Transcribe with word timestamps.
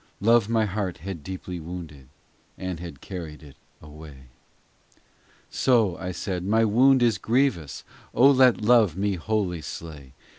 Love 0.19 0.49
my 0.49 0.65
heart 0.65 0.97
had 1.05 1.21
deeply 1.21 1.59
wounded, 1.59 2.09
And 2.57 2.79
had 2.79 3.01
carried 3.01 3.43
it 3.43 3.55
away. 3.83 4.29
So, 5.51 5.95
I 5.97 6.11
said, 6.11 6.43
my 6.43 6.65
wound 6.65 7.03
is 7.03 7.19
grievous; 7.19 7.83
O 8.11 8.31
let 8.31 8.61
love 8.61 8.97
me 8.97 9.13
wholly 9.13 9.61
slay. 9.61 10.13